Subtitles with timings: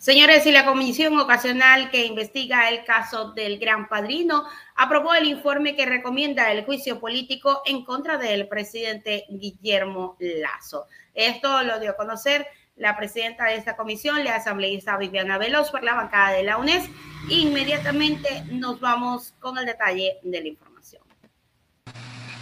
[0.00, 5.76] Señores, y la comisión ocasional que investiga el caso del Gran Padrino aprobó el informe
[5.76, 10.86] que recomienda el juicio político en contra del presidente Guillermo Lazo.
[11.12, 15.84] Esto lo dio a conocer la presidenta de esta comisión, la asambleísta Viviana Veloz, por
[15.84, 16.88] la bancada de la UNES.
[17.28, 20.69] Inmediatamente nos vamos con el detalle de la información.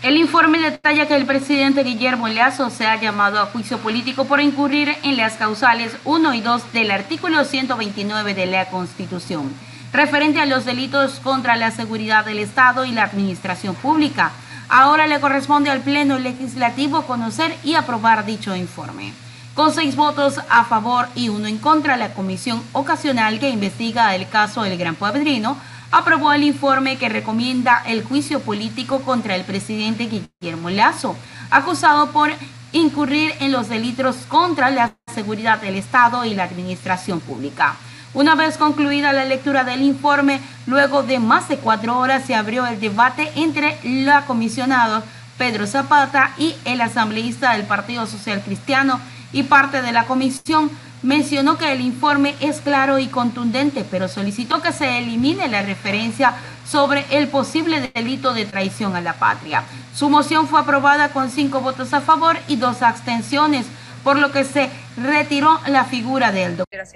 [0.00, 4.40] El informe detalla que el presidente Guillermo Lazo se ha llamado a juicio político por
[4.40, 9.52] incurrir en las causales 1 y 2 del artículo 129 de la Constitución,
[9.92, 14.30] referente a los delitos contra la seguridad del Estado y la administración pública.
[14.68, 19.12] Ahora le corresponde al Pleno Legislativo conocer y aprobar dicho informe.
[19.54, 24.28] Con seis votos a favor y uno en contra, la comisión ocasional que investiga el
[24.28, 25.56] caso del Gran Padrino
[25.90, 31.16] aprobó el informe que recomienda el juicio político contra el presidente Guillermo Lazo,
[31.50, 32.30] acusado por
[32.72, 37.76] incurrir en los delitos contra la seguridad del Estado y la administración pública.
[38.14, 42.66] Una vez concluida la lectura del informe, luego de más de cuatro horas se abrió
[42.66, 45.02] el debate entre la comisionada
[45.36, 49.00] Pedro Zapata y el asambleísta del Partido Social Cristiano
[49.32, 50.70] y parte de la comisión
[51.02, 56.34] mencionó que el informe es claro y contundente, pero solicitó que se elimine la referencia
[56.66, 59.64] sobre el posible delito de traición a la patria.
[59.94, 63.66] Su moción fue aprobada con cinco votos a favor y dos abstenciones,
[64.04, 66.86] por lo que se retiró la figura del doctor.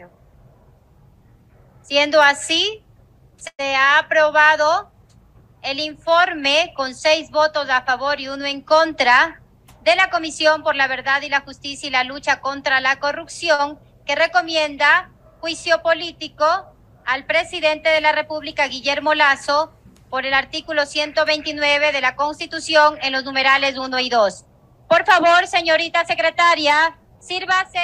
[1.83, 2.83] Siendo así,
[3.37, 4.91] se ha aprobado
[5.63, 9.41] el informe con seis votos a favor y uno en contra
[9.83, 13.79] de la Comisión por la Verdad y la Justicia y la Lucha contra la Corrupción,
[14.07, 16.45] que recomienda juicio político
[17.05, 19.73] al presidente de la República, Guillermo Lazo,
[20.09, 24.45] por el artículo 129 de la Constitución en los numerales 1 y 2.
[24.89, 27.81] Por favor, señorita secretaria, sírvase,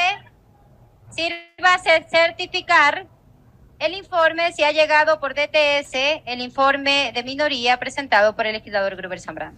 [1.10, 3.06] sírvase certificar
[3.78, 8.97] el informe si ha llegado por DTS, el informe de minoría presentado por el legislador
[8.97, 9.56] Gruber Zambrano.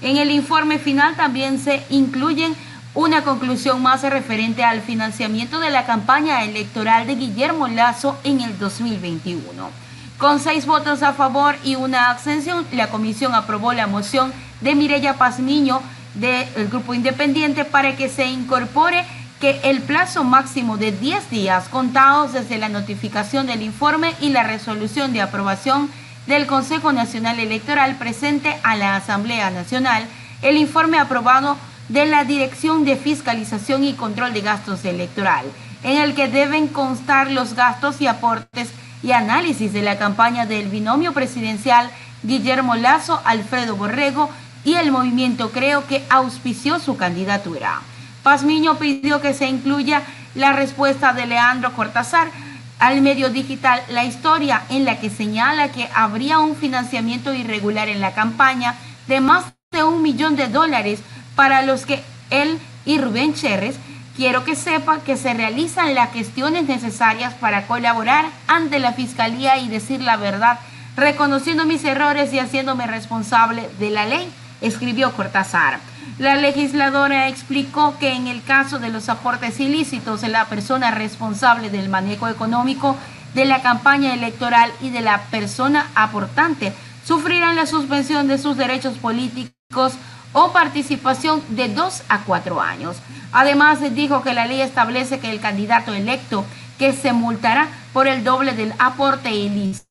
[0.00, 2.56] En el informe final también se incluyen
[2.94, 8.58] una conclusión más referente al financiamiento de la campaña electoral de Guillermo Lazo en el
[8.58, 9.70] 2021.
[10.18, 15.14] Con seis votos a favor y una abstención, la comisión aprobó la moción de Mireya
[15.14, 15.80] Pazmiño
[16.14, 19.04] del Grupo Independiente para que se incorpore
[19.40, 24.44] que el plazo máximo de 10 días contados desde la notificación del informe y la
[24.44, 25.90] resolución de aprobación
[26.26, 30.06] del Consejo Nacional Electoral presente a la Asamblea Nacional
[30.42, 31.56] el informe aprobado
[31.92, 35.44] de la Dirección de Fiscalización y Control de Gastos Electoral,
[35.82, 38.70] en el que deben constar los gastos y aportes
[39.02, 41.90] y análisis de la campaña del binomio presidencial
[42.22, 44.30] Guillermo Lazo, Alfredo Borrego
[44.64, 47.82] y el movimiento Creo que auspició su candidatura.
[48.22, 50.02] Pazmiño pidió que se incluya
[50.34, 52.30] la respuesta de Leandro Cortázar
[52.78, 58.00] al medio digital la historia en la que señala que habría un financiamiento irregular en
[58.00, 58.76] la campaña
[59.08, 61.00] de más de un millón de dólares
[61.34, 63.76] para los que él y Rubén Cherres
[64.16, 69.68] quiero que sepa que se realizan las gestiones necesarias para colaborar ante la Fiscalía y
[69.68, 70.58] decir la verdad,
[70.96, 74.28] reconociendo mis errores y haciéndome responsable de la ley,
[74.60, 75.80] escribió Cortázar.
[76.18, 81.88] La legisladora explicó que en el caso de los aportes ilícitos, la persona responsable del
[81.88, 82.96] manejo económico
[83.34, 86.72] de la campaña electoral y de la persona aportante
[87.04, 89.94] sufrirán la suspensión de sus derechos políticos
[90.32, 92.96] o participación de dos a cuatro años.
[93.32, 96.44] Además, dijo que la ley establece que el candidato electo
[96.78, 99.86] que se multará por el doble del aporte ilícito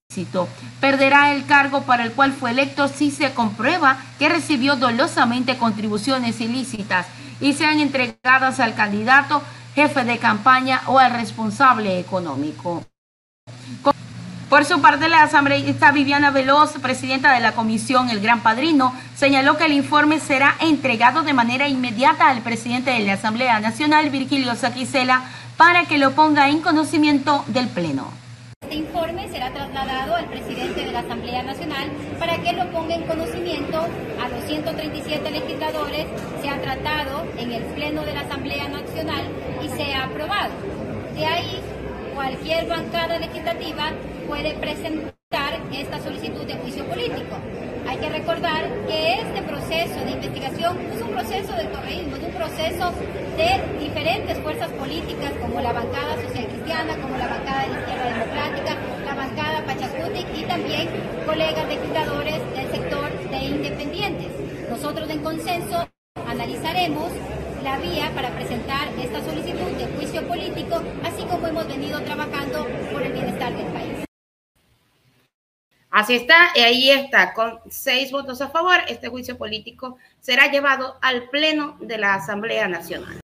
[0.82, 6.42] Perderá el cargo para el cual fue electo si se comprueba que recibió dolosamente contribuciones
[6.42, 7.08] ilícitas
[7.40, 9.42] y sean entregadas al candidato,
[9.74, 12.84] jefe de campaña o al responsable económico.
[14.52, 19.56] Por su parte, la asambleísta Viviana Veloz, presidenta de la comisión El Gran Padrino, señaló
[19.56, 24.54] que el informe será entregado de manera inmediata al presidente de la Asamblea Nacional, Virgilio
[24.56, 25.22] Saquicela,
[25.56, 28.12] para que lo ponga en conocimiento del Pleno.
[28.62, 31.90] Este informe será trasladado al presidente de la Asamblea Nacional
[32.20, 36.08] para que lo ponga en conocimiento a los 137 legisladores,
[36.42, 39.30] se ha tratado en el Pleno de la Asamblea Nacional
[39.64, 40.52] y se ha aprobado.
[41.16, 41.62] De ahí,
[42.14, 43.94] cualquier bancada legislativa
[44.28, 45.12] puede presentar
[45.74, 47.36] esta solicitud de juicio político.
[47.88, 52.32] Hay que recordar que este proceso de investigación es un proceso del correísmo, es un
[52.32, 52.92] proceso
[53.38, 58.06] de diferentes fuerzas políticas como la bancada social cristiana, como la bancada de la izquierda
[58.06, 60.90] democrática, la bancada Pachacutic y también
[61.26, 64.32] colegas legisladores del sector de independientes.
[64.70, 65.88] Nosotros en consenso
[66.28, 67.12] analizaremos
[67.64, 73.02] la vía para presentar esta solicitud de juicio político, así como hemos venido trabajando por
[73.02, 74.01] el bienestar del país.
[75.92, 80.98] Así está, y ahí está, con seis votos a favor, este juicio político será llevado
[81.02, 83.21] al Pleno de la Asamblea Nacional.